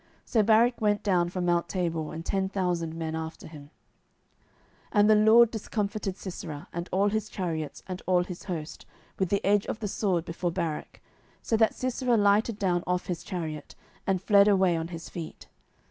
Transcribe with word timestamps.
So 0.25 0.41
Barak 0.41 0.81
went 0.81 1.03
down 1.03 1.29
from 1.29 1.45
mount 1.45 1.69
Tabor, 1.69 2.11
and 2.11 2.25
ten 2.25 2.49
thousand 2.49 2.95
men 2.95 3.15
after 3.15 3.47
him. 3.47 3.69
07:004:015 4.93 4.93
And 4.93 5.07
the 5.11 5.15
LORD 5.15 5.51
discomfited 5.51 6.17
Sisera, 6.17 6.67
and 6.73 6.89
all 6.91 7.09
his 7.09 7.29
chariots, 7.29 7.83
and 7.85 8.01
all 8.07 8.23
his 8.23 8.45
host, 8.45 8.87
with 9.19 9.29
the 9.29 9.45
edge 9.45 9.67
of 9.67 9.77
the 9.77 9.87
sword 9.87 10.25
before 10.25 10.49
Barak; 10.51 11.03
so 11.43 11.55
that 11.55 11.75
Sisera 11.75 12.17
lighted 12.17 12.57
down 12.57 12.83
off 12.87 13.05
his 13.05 13.21
chariot, 13.23 13.75
and 14.07 14.19
fled 14.23 14.47
away 14.47 14.75
on 14.75 14.87
his 14.87 15.07
feet. 15.07 15.47